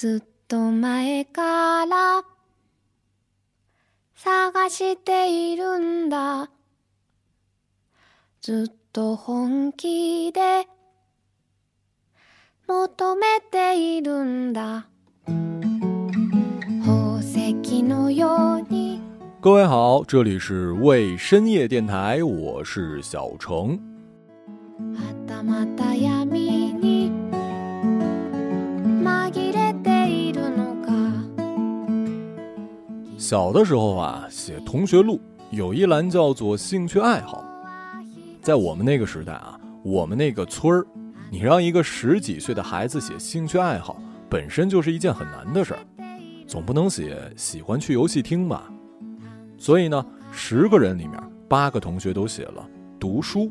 [0.00, 2.22] ずっと前から
[4.14, 6.48] 探しているんだ。
[8.40, 10.66] ずっと本気で
[12.66, 14.86] 求めているんだ。
[16.82, 19.02] 宝石のように。
[19.42, 23.89] 各位好，这里是为深夜电台，我是小程。
[33.30, 35.20] 小的时候啊，写同学录
[35.52, 37.44] 有一栏叫做兴趣爱好。
[38.42, 40.84] 在我们那个时代啊，我们那个村儿，
[41.30, 45.80] 你让一个十几岁的孩子写兴趣爱好，本身就是一件很难的事儿，
[46.44, 48.68] 总不能写喜欢去游戏厅吧？
[49.56, 51.16] 所以呢，十个人里面
[51.48, 53.48] 八个同学都写了读书。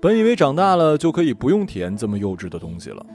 [0.00, 3.06] 本以为长大了就可以不用填这么幼稚的东西了，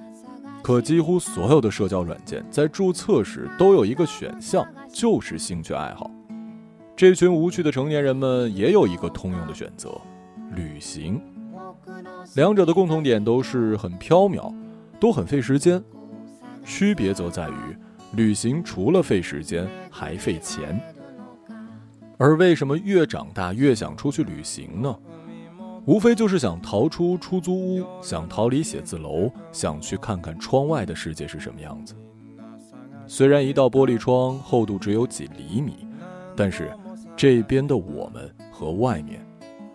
[0.64, 6.10] 可几乎所有的社交软件在注册时都有一个选项，就是兴趣爱好。
[6.96, 10.00] 这群无趣的成年人们也有一个通用的选择：
[10.56, 11.22] 旅行。
[12.36, 14.54] 两者的共同点都是很缥缈，
[15.02, 15.84] 都很费时间，
[16.64, 17.78] 区别则在于，
[18.14, 20.80] 旅行除了费时间，还费钱。
[22.18, 24.96] 而为什么越长大越想出去旅行呢？
[25.86, 31.94] 无非就是想逃出出租屋，想逃离写字楼，想去看看窗外的世界是什么样子。
[33.06, 35.86] 虽然一道玻璃窗厚度只有几厘米，
[36.38, 36.72] 但是
[37.18, 39.20] 这边的我们和外面，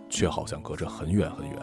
[0.08, 1.58] 却好像隔着很远很远。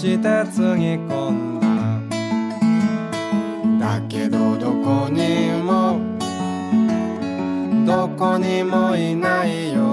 [0.00, 1.60] してつぎ込ん
[3.78, 6.00] だだけどどこにも
[7.84, 9.89] どこにもいないよ。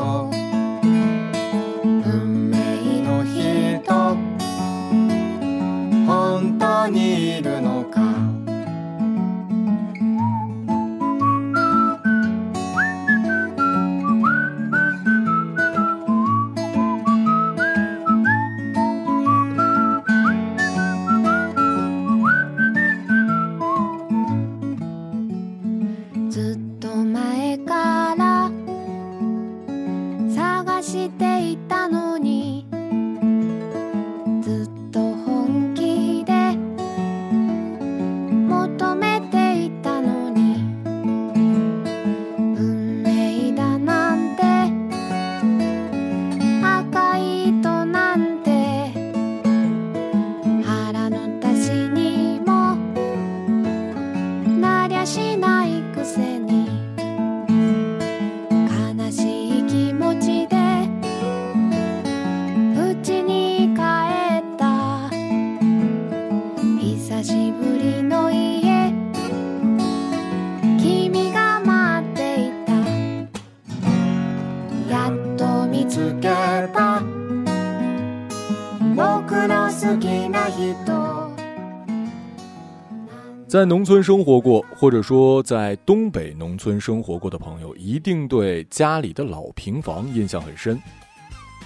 [83.47, 90.79] 在农村生活过，或者说在东北农村生活过的朋友，一定对家里的老平房印象很深。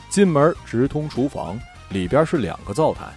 [0.07, 1.59] 进门直通厨房，
[1.90, 3.07] 里边是两个灶台，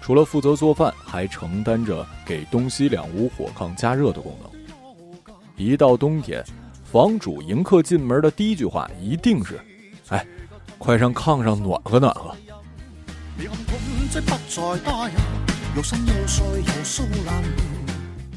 [0.00, 4.50] 除了负责做饭，还承担着给东西两屋火炕加热的功能。
[5.56, 6.44] 一到冬天，
[6.84, 9.58] 房主迎客进门的第一句话一定是
[10.10, 10.24] ：“哎，
[10.78, 12.34] 快上炕上暖和暖和。”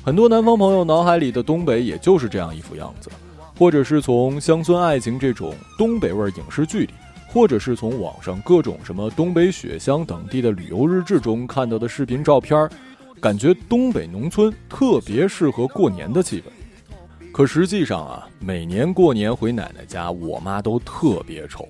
[0.04, 3.12] 很多南方朋友脑海里的东北也就是这样一副样子，
[3.56, 6.94] 或者是从《乡村爱情》这种东北味影视剧里，
[7.28, 12.68] 或者是从网上各种什么东北雪乡等地的旅游日志中看到的视频照片，
[13.22, 16.46] 感觉东北农村特别适合过年的气氛。
[17.32, 21.70] 可实际上啊，每年过年回奶奶家，我妈都特别愁，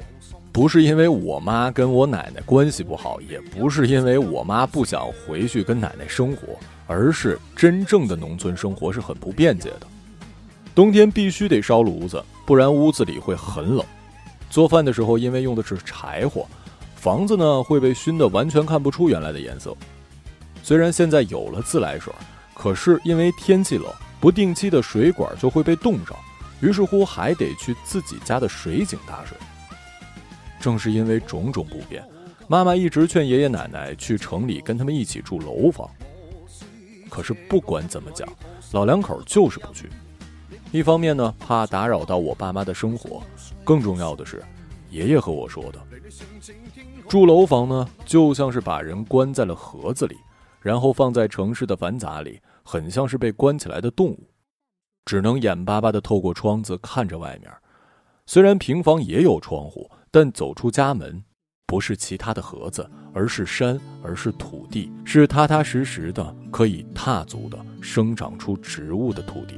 [0.57, 6.57] 不是因为我妈跟我奶奶关系不好，也不是因为我妈不想回去跟奶奶生活。
[6.87, 9.81] 而是真正的农村生活是很不便捷的，
[10.73, 13.85] 冬天必须得烧炉子，不然屋子里会很冷。
[14.49, 16.47] 做饭的时候，因为用的是柴火，
[16.95, 19.77] 房子呢会被熏得完全看不出原来的颜色。
[20.63, 22.11] 虽然现在有了自来水，
[22.55, 23.85] 可是因为天气冷，
[24.19, 26.17] 不定期的水管就会被冻上，
[26.61, 29.37] 于是乎还得去自己家的水井打水。
[30.59, 32.03] 正是因为种种不便，
[32.47, 35.89] 妈妈一直劝爷爷奶奶去城里跟他们一起住楼房。
[37.09, 38.27] 可是不管怎么讲，
[38.73, 39.89] 老两口就是不去。
[40.71, 43.21] 一方面呢，怕打扰到我爸妈的生活；
[43.63, 44.43] 更重要的是，
[44.89, 45.79] 爷爷和我说的，
[47.07, 50.17] 住楼房呢，就像是把人关在了盒子里，
[50.59, 54.29] 然后放在城市的繁杂里，很像是被关起来的动物，
[55.05, 57.49] 只能眼巴巴地透过窗子看着外面。
[58.25, 61.23] 虽然平房也有窗户，但走出家门，
[61.65, 69.55] 不是其他的盒子，而是山，而是土地，是踏踏实实的可以踏足的、生长出植物的土地。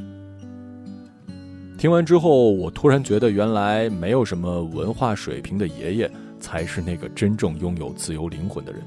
[1.77, 8.81] 听完之后，我突然觉得，原来没有什么文化水平的爷爷，才是那个真正拥有自由灵魂的人。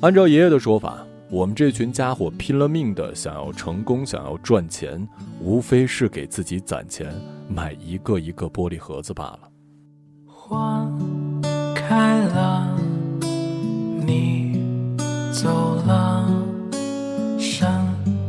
[0.00, 5.08] 按照爷爷的说法，我们这群家伙拼了命的想要成功，想要赚钱，
[5.40, 7.12] 无非是给自己攒钱。
[7.48, 9.40] 买一个一个玻璃盒子罢了。
[10.48, 10.86] 花
[11.74, 12.68] 开了，
[14.06, 14.60] 你
[15.32, 16.24] 走了，
[17.36, 17.84] 山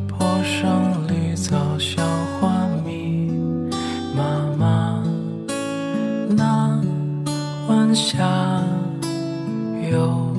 [0.08, 2.02] 坡上绿草小
[2.40, 3.30] 花蜜，
[4.16, 4.24] 妈
[4.58, 5.04] 妈，
[6.36, 6.82] 那
[7.70, 8.18] 晚霞
[9.92, 10.34] 又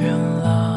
[0.00, 0.73] 远了，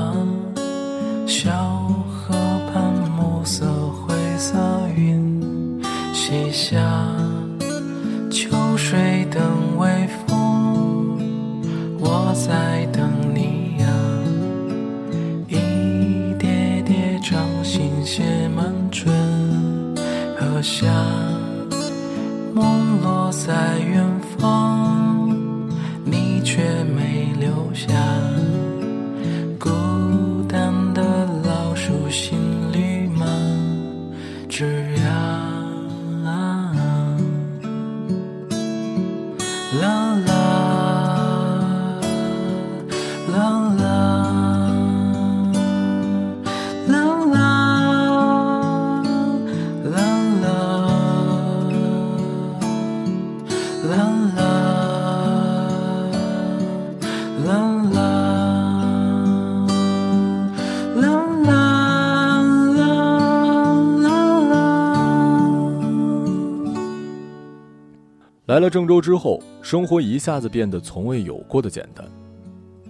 [68.48, 72.04] 来了郑州之后，生活一下子变得从未有过的简单。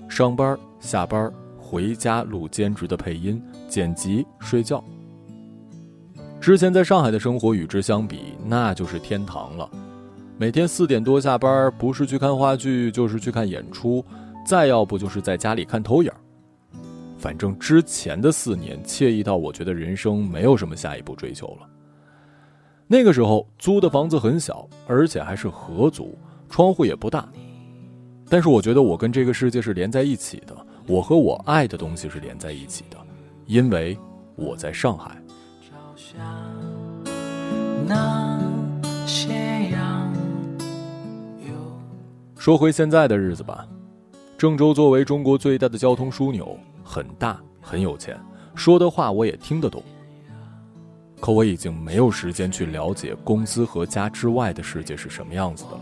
[0.07, 1.29] 上班、下班、
[1.59, 4.81] 回家录兼职的配音、剪辑、睡觉。
[6.39, 9.69] 之前在上海的生活与之相比，那就是天堂了。
[10.39, 14.05] 每天四点多下班，不是去看话剧，就是去看演出，
[14.45, 16.11] 再要不就是在家里看投影。
[17.17, 21.67] 反正之前的四年惬意到我觉得人生没有什么下一步追求了。
[22.85, 26.15] 那个时候租的房子很小，而且还是合租，
[26.47, 27.27] 窗户也不大。
[28.29, 30.55] 但是我觉得我跟这个世界是连在一起的，
[30.85, 32.97] 我和我爱的东西是连在一起的，
[33.47, 33.97] 因为
[34.35, 35.19] 我在上海。
[42.47, 43.67] 说回现在的日子吧，
[44.37, 48.17] 郑州作为中国最大的交通枢纽，很大，很有钱，
[48.55, 49.83] 说的话我也听得懂。
[51.19, 55.81] 可我已经没有时间去了解公司和家之外的世界是什么样子的了。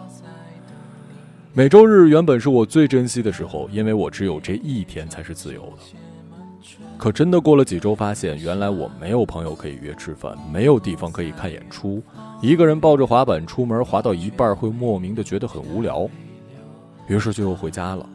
[1.54, 5.98] 每周日原本是我最珍惜的时候，因为我只有这一天才是自由的。
[6.98, 12.02] 可真的过了几周，发现原来我没有朋友可以约吃饭，没有地方可以看演出，
[12.42, 16.10] 一个人抱着滑板出门，滑到一半会莫名的觉得很无聊，
[17.08, 18.10] 于是就又回家了。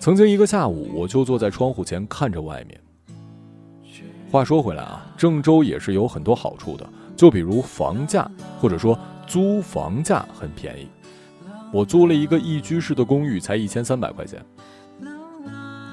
[0.00, 2.80] 曾经一个下午，我就坐在窗户前看着外面。
[4.30, 10.88] 话说回来啊，郑州也是有很多好处的，就比如房价或者说租房价很便宜。
[11.72, 14.44] 我租了一个一居室的公寓，才一千三百块钱。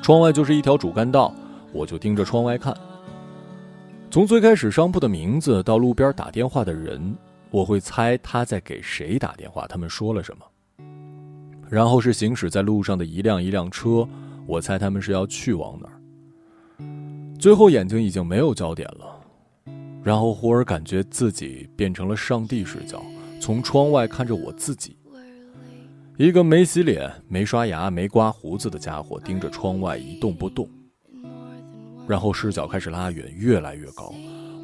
[0.02, 1.34] 窗外就是一条主干道，
[1.72, 2.76] 我就盯着窗外看。
[4.10, 7.16] 从最开始商铺的名字到路边打电话的人，
[7.52, 10.46] 我会猜他在给谁打电话，他们说了什么。
[11.70, 14.08] 然后是行驶在路上的一辆一辆车，
[14.48, 15.96] 我猜他们是要去往哪儿。
[17.38, 19.72] 最后眼睛已经没有焦点了，
[20.04, 23.02] 然后忽而感觉自己变成了上帝视角，
[23.40, 24.98] 从窗外看着我自己，
[26.18, 30.68] 一个没洗脸、没刷牙、没刮胡子的家伙盯着窗外一动不动。
[32.08, 34.12] 然后视角开始拉远，越来越高，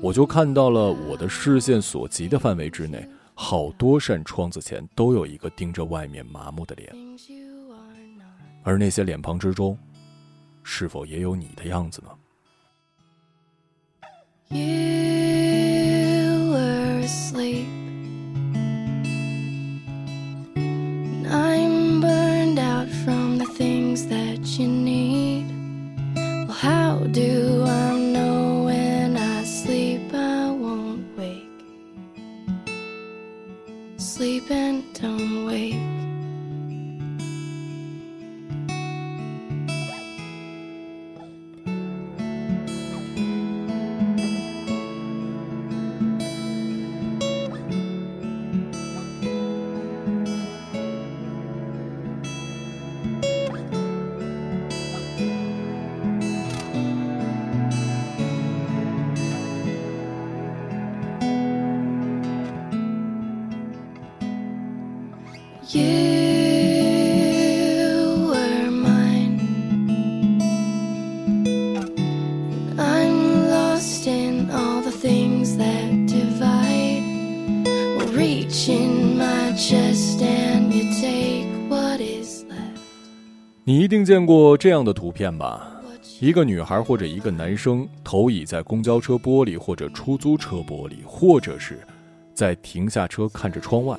[0.02, 3.08] 我就看到了我的视线所及的范围之内，
[3.38, 6.96] 好多扇窗子前都有一个盯着外面麻木的脸，
[8.64, 9.78] 而那些脸庞之中，
[10.64, 12.10] 是否也有你的样子呢
[14.48, 14.58] ？You
[16.52, 17.06] were
[83.68, 85.82] 你一定见过这样的图片吧？
[86.20, 91.80] 一个女孩或者一个男生投倚在公交车玻璃或者出租车玻璃，或者是
[92.32, 93.98] 在停下车看着窗外，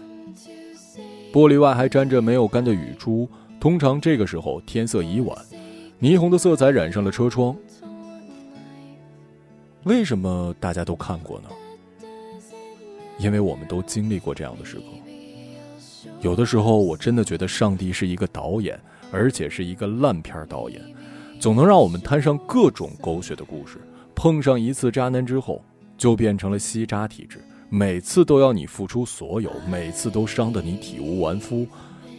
[1.32, 3.28] 玻璃外还沾着没有干的雨珠。
[3.58, 5.36] 通常这个时候天色已晚，
[6.00, 7.56] 霓虹的色彩染上了车窗。
[9.82, 11.48] 为什么大家都看过呢？
[13.18, 14.84] 因为我们都经历过这样的时刻。
[16.20, 18.78] 有的时候，我真的觉得上帝是一个导演，
[19.10, 20.80] 而且是一个烂片导演，
[21.38, 23.80] 总能让我们摊上各种狗血的故事。
[24.14, 25.62] 碰上一次渣男之后，
[25.96, 31.66] 就变成了吸渣体质，每次都要你付出所有，每次都伤得你体无完肤，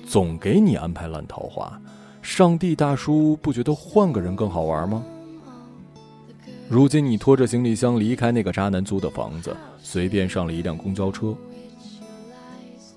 [0.05, 1.81] 总给你安排烂桃花。
[2.21, 5.03] 上帝大叔不觉得换个人更好玩吗？
[6.69, 11.33] 如今你拖着行李箱离开那个渣男租的房子，随便上了一辆公交车，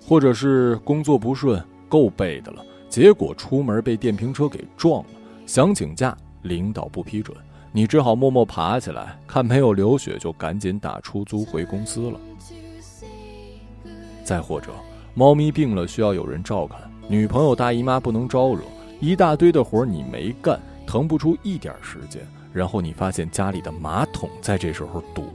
[0.05, 5.09] 或者是工作不顺，够背的了，结果出门被电瓶车给撞了，
[5.47, 7.35] 想请假，领导不批准，
[7.71, 12.21] 你只好默默爬起来，看没有流血就赶紧打出租回公司了。
[14.25, 14.73] 再或者，
[15.15, 16.79] 猫咪病了需要有人照看，
[17.09, 18.63] 女朋友大姨妈不能招惹，
[18.99, 22.21] 一大堆的活你没干，腾不出一点时间。
[22.53, 25.27] 然后你发现家里的马桶在这时候堵，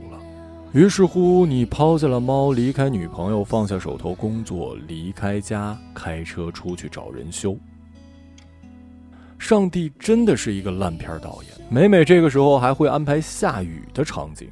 [0.76, 7.56] 于是乎你抛下了猫，离开女朋友，放下手头工作，离开家，开车出去找人修。
[9.38, 14.50] 上帝真的是一个烂片导演，每每这个时候还会安排下雨的场景。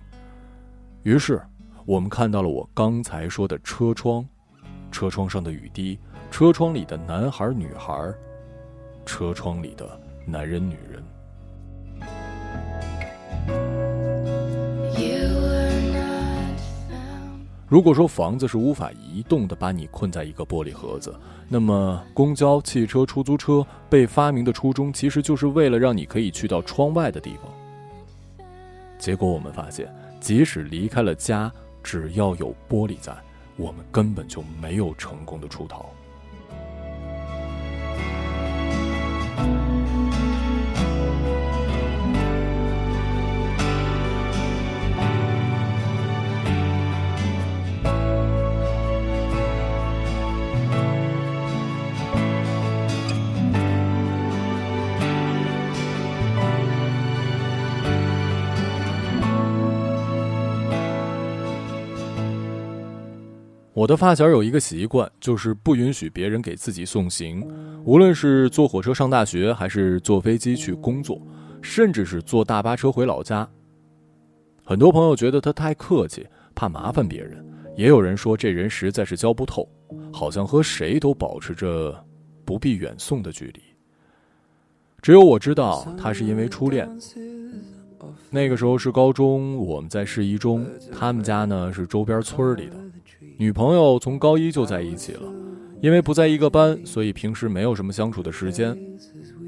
[1.02, 1.38] 于是
[1.84, 4.26] 我们看到了我刚才说的车窗，
[4.90, 5.98] 车窗上的雨滴，
[6.30, 8.10] 车窗里的男孩女孩，
[9.04, 11.04] 车窗里的男人女人。
[17.66, 21.14] 如果说房子是无法移动的，把你困在一个玻璃盒子，
[21.48, 28.46] 那么公交、汽车、出租车被发明的初衷，其实就是为了让你可以去到窗外的地方。
[28.98, 31.50] 结果我们发现，即使离开了家，
[31.82, 33.12] 只要有玻璃在，
[33.56, 35.86] 我们根本就没有成功的出逃。
[63.74, 67.44] 我的发小有一个习惯，就是不允许别人给自己送行，
[67.84, 71.20] 无论是坐火车上大学，还是坐飞机去工作，
[71.60, 73.48] 甚至是坐大巴车回老家。
[74.64, 77.44] 很多朋友觉得他太客气，怕麻烦别人；
[77.76, 79.68] 也有人说这人实在是交不透，
[80.12, 81.92] 好像和谁都保持着
[82.44, 83.60] 不必远送的距离。
[85.02, 86.88] 只有我知道，他是因为初恋。
[88.30, 92.76] 那个时候是高中，我们在市一中，他们家呢是周边村里的。
[93.36, 95.22] 女朋友从高一就在一起了，
[95.80, 98.78] 因为不在一个班，所以平时没有什么相处的时间，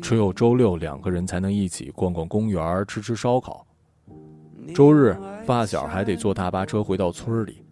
[0.02, 3.66] 只有周六两个人才能一起逛逛公园、吃吃烧烤。
[4.74, 7.62] 周日发小还得坐大巴车回到村里。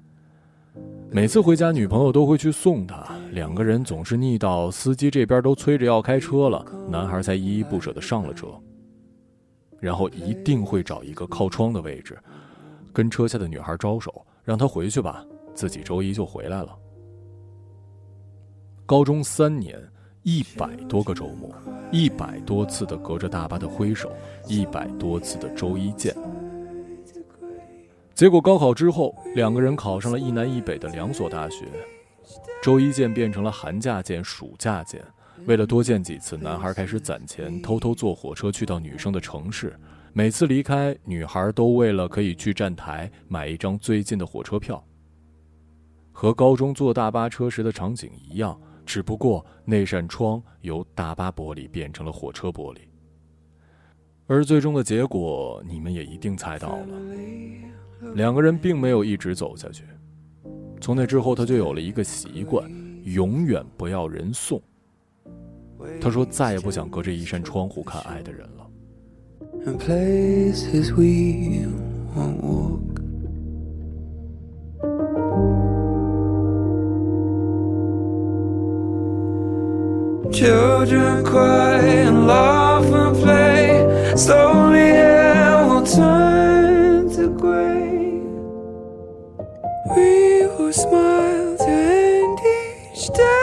[1.10, 8.46] 每次回家，女朋友都会去送他，两个人总是腻到司机这边都催着要开车了，男孩才依依不舍地上了车。
[9.84, 12.18] 然后一定会找一个靠窗的位置，
[12.90, 15.22] 跟车下的女孩招手，让她回去吧，
[15.54, 16.74] 自己周一就回来了。
[18.86, 19.78] 高中三年，
[20.22, 21.54] 一百多个周末，
[21.92, 24.10] 一百多次的隔着大巴的挥手，
[24.48, 26.16] 一百多次的周一见。
[28.14, 31.66] 结果高考之后，两个人考上了一南一北的两所大学，
[32.62, 35.04] 周一见变成了寒假见、暑假见。
[35.46, 39.78] 为了多见几次，男孩开始攒钱，偷偷坐火车去到女生的城市。
[40.14, 44.82] 每次离开，女孩都为了可以去站台买一张最近的火车票。
[46.12, 52.78] 和高中坐大巴车时的场景一样，只不过那扇窗由大巴玻璃变成了火车玻璃。
[54.26, 56.86] 而最终的结果，你们也一定猜到了。
[58.14, 59.84] 两个人并没有一直走下去，
[60.80, 62.70] 从那之后，他就有了一个习惯，
[63.04, 64.62] 永远不要人送。
[66.01, 68.69] 他说再也不想隔着一扇窗户看爱的人了。
[69.65, 71.65] and places we
[72.15, 72.79] won't walk.
[80.33, 84.15] Children cry and laugh and play.
[84.15, 88.21] Slowly, hair will turn to gray.
[89.95, 93.42] We will smile to end each day.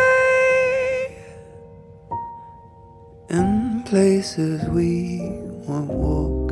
[3.91, 5.19] Places we
[5.67, 6.49] won't walk.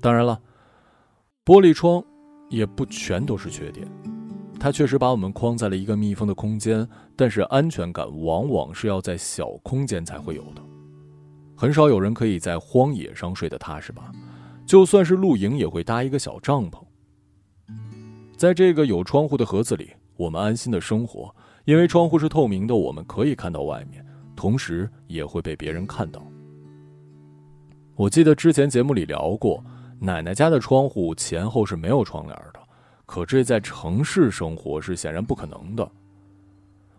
[0.00, 0.40] 当然了，
[1.44, 2.02] 玻璃窗
[2.48, 3.86] 也不全都是缺点，
[4.58, 10.62] 它确实把我们框在了一个密封的空间，但是安全感往往是要在小空间才会有的。
[11.54, 14.10] 很少有人可以在荒野上睡得踏实吧？
[14.64, 16.82] 就算是露营，也会搭一个小帐篷。
[18.38, 21.34] 在这个有窗户的盒子里，我们安心的生活，
[21.66, 24.02] 因为窗户是透明的，我们可以看到外面，
[24.34, 26.26] 同时也会被别人看到。
[27.96, 29.62] 我记得之前节目里聊过。
[30.04, 32.60] 奶奶家的窗户前后是没有窗帘的，
[33.06, 35.90] 可这在城市生活是显然不可能的。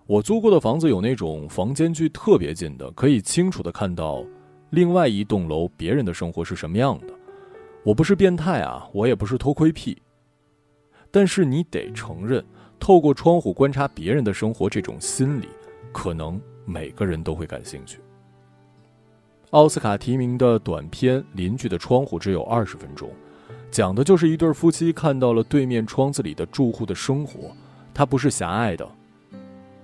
[0.08, 4.26] 我租过的房子有那种房间距特别近的，可以清楚的看到
[4.72, 7.13] 另外一栋楼别人的生活是什么样的。
[7.84, 10.02] 我不是变态啊，我也不是偷窥癖。
[11.12, 12.44] 但是你得承认，
[12.80, 15.48] 透过窗户观察别人的生活这种心理，
[15.91, 18.00] 可能每个人都会感兴趣。
[19.56, 23.10] 奥斯卡提名的短片《邻居的窗户》只有二十分钟，
[23.72, 27.56] 讲的就是一对夫妻看到了对面窗子里的住户的生活。
[27.94, 28.86] 它不是狭隘的，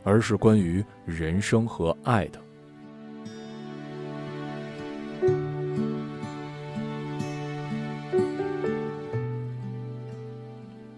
[0.04, 2.42] 而是关于人生和爱的。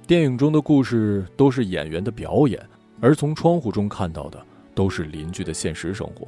[0.08, 2.60] 电影中的故事都是演员的表演，
[3.00, 6.28] 而从窗户中看到的都是邻居的现实生活。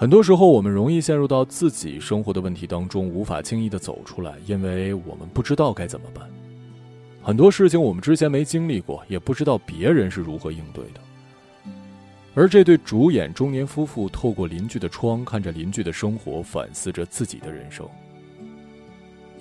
[0.00, 6.26] 很多时候，我们容易陷入到自己生活的问题当中，无法轻易的走出来，因为我们不知道该怎么办。
[7.20, 11.00] 很多事情我们之前没经历过，也不知道别人是如何应对的。
[12.34, 17.86] 而这对主演中年夫妇透过邻居的窗，看着邻居的生活，反思着自己的人生。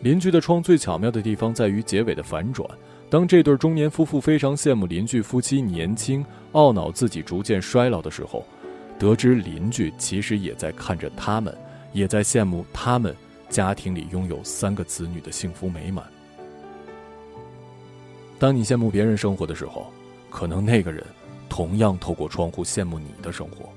[0.01, 2.69] 邻居的窗最巧妙的地方在于结尾的反转。
[3.09, 8.45] 当这对中年夫妇非常羡慕邻居夫妻年轻，懊恼自己逐渐衰老的时候。
[8.99, 11.57] 得知邻居其实也在看着他们，
[11.93, 13.15] 也在羡慕他们
[13.49, 16.05] 家庭里拥有三个子女的幸福美满。
[18.37, 19.91] 当你羡慕别人生活的时候，
[20.29, 21.03] 可能那个人
[21.47, 23.69] 同样透过窗户羡慕你的生活。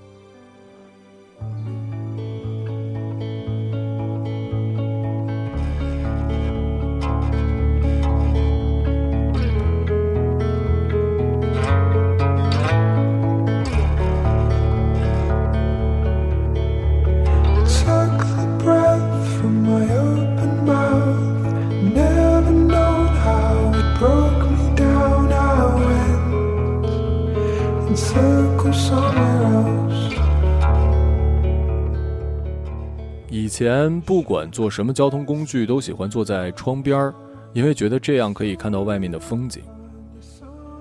[33.52, 37.14] 前不管坐什么交通工具，都喜欢坐在窗边儿，
[37.52, 39.62] 因为觉得这样可以看到外面的风景。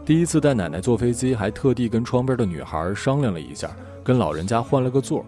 [0.05, 3.69] 第一次带奶奶坐飞机，还特地跟窗边的女孩商量了一下，
[4.05, 5.25] 跟老人家换了个座。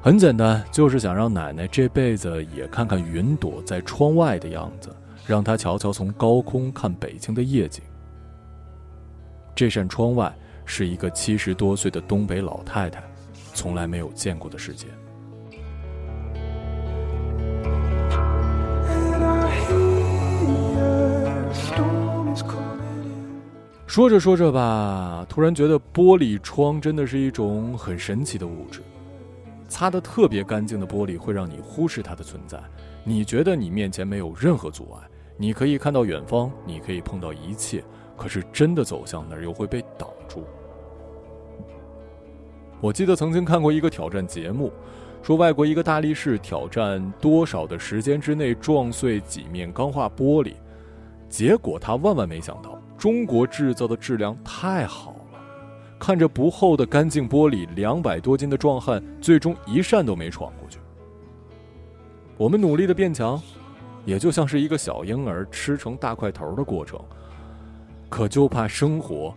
[0.00, 4.94] 很简单，就是想让奶奶这辈子也看看云朵在窗外的样子，
[5.26, 7.82] 让她瞧瞧从高空看北京的夜景。
[9.52, 10.32] 这扇窗外。
[10.66, 13.04] 是一个七十多岁的东北老太太，
[13.52, 14.86] 从来没有见过的世界。
[23.94, 28.82] 说着说着吧，突然觉得玻璃窗真的是一种很神奇的物质。
[29.68, 32.60] 擦得特别干净的玻璃会让你忽视它的存在，
[33.04, 37.84] 你觉得你面前没有任何阻碍，你可以看到远方，你可以碰到一切，
[38.16, 40.42] 可是真的走向那儿又会被挡住。
[42.80, 44.72] 我记得曾经看过一个挑战节目，
[45.22, 50.54] 说外国一个大力士挑战多少的时间之内撞碎几面钢化玻璃，
[51.28, 55.38] 结果他万万没想到，中国制造的质量太好了，
[55.98, 60.78] 看着不厚的干净玻璃，两百多斤的壮汉最终一扇都没闯过去。
[62.38, 63.38] 我们努力的变强，
[64.06, 66.98] 也就像是一个小婴儿吃成大块头的过程，
[68.08, 69.34] 可就怕生活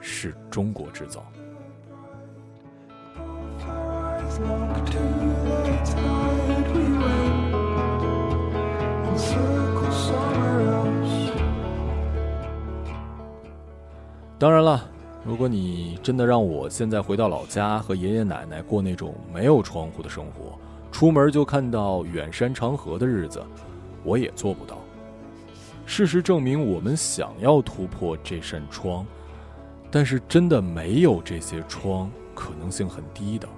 [0.00, 1.26] 是中国制造。
[14.38, 14.88] 当然了，
[15.24, 20.56] 如果你真的让我现在回到老家和爷爷奶奶过那种没有窗户的生活，
[20.92, 23.42] 出门就看到远山长河的日子，
[24.04, 24.78] 我也做不到。
[25.86, 29.04] 事实证明，我们想要突破这扇窗，
[29.90, 33.48] 但是真的没有这些窗，可能性很低的。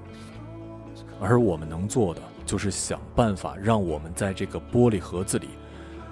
[1.21, 5.49] 而我们能做的，就是想办法让我们在这个玻璃盒子里，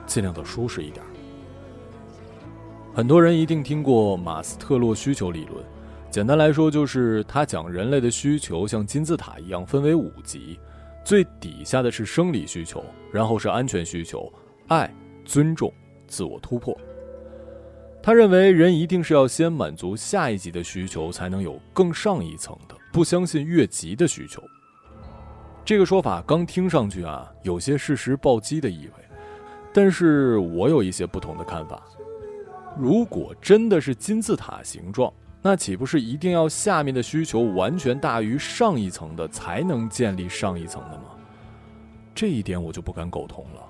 [0.06, 1.02] 尽量的舒适一点。
[2.98, 5.64] 很多人一定听过马斯特洛需求理论，
[6.10, 10.58] 简单来说就是他讲人类的需求像金字塔一样分为五级，
[11.04, 14.28] 最底下的是生理需求，然后是安全需求、
[14.66, 14.92] 爱、
[15.24, 15.72] 尊重、
[16.08, 16.76] 自我突破。
[18.02, 24.42] 他认为人一定是要先满足下一级的需求，才能有更上一层的，不相信越级的需求。
[25.64, 29.04] 这个说法刚听上去啊，有些事实暴击的意味，
[29.72, 31.80] 但是我有一些不同的看法。
[32.78, 35.12] 如果真的是金字塔形状，
[35.42, 41.04] 那岂不是一定要下面的需求完全大于上一层的，才能建立上一层的吗？
[42.14, 43.62] 这一点我就不敢苟同了。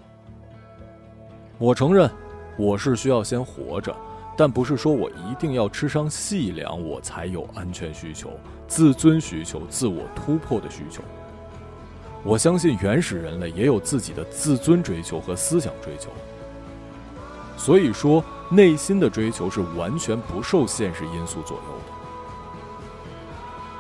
[1.57, 2.11] 我承认，
[2.59, 3.97] 我是需要先活着，
[4.37, 8.31] 但不是说我一定要吃上细粮，我才有安全需求、
[8.67, 11.03] 自尊需求、自我突破的需求。
[12.25, 16.11] 我相信原始人类也有自己的自尊追求和思想追求。
[17.57, 21.93] 所以说，内心的追求是完全不受现实因素左右的。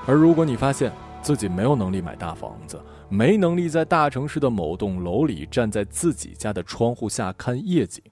[0.06, 8.02] 而如果你发现自己没有能力买大房子，没能力在大城市的某栋楼里站在自己家的窗户下看夜景，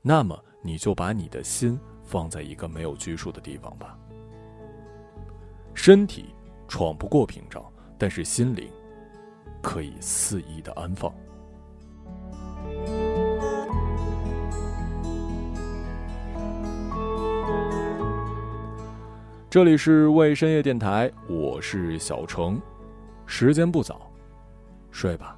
[0.00, 3.96] 那么你就把你的心放在一个没有拘束的地方吧。
[5.74, 6.34] 身体
[6.68, 7.64] 闯不过屏障，
[7.96, 8.68] 但是心灵
[9.62, 11.12] 可以肆意的安放。
[19.52, 22.58] 这里是未深夜电台，我是小程，
[23.26, 24.10] 时间不早，
[24.90, 25.36] 睡吧。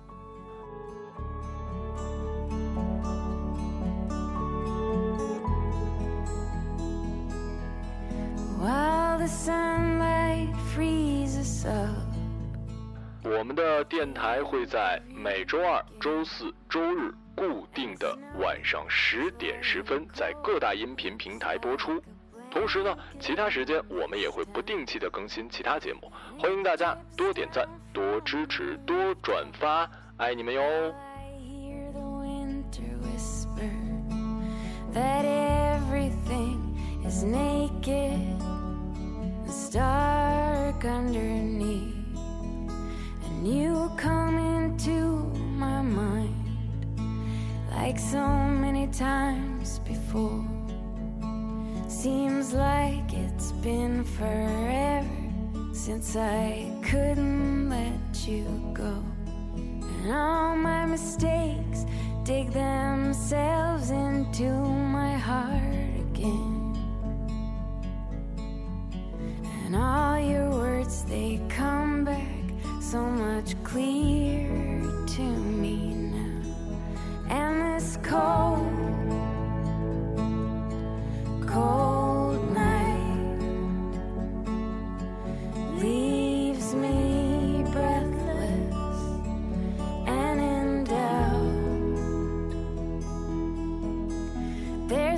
[13.24, 22.00] 我们的电台会在每周二、周四周日固定的晚上十点十分在各大音频平台播出。
[22.54, 30.62] 同时呢，其他时间我们也会不定期的更新其他节目，欢迎大家多点赞、多支持、多转发，爱你们哟！
[56.16, 59.02] I couldn't let you go.
[59.56, 60.33] And all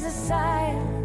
[0.06, 0.95] a sign